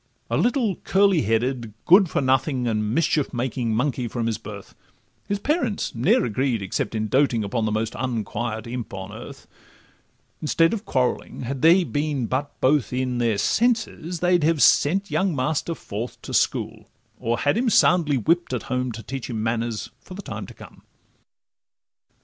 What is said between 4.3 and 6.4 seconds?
birth; His parents ne'er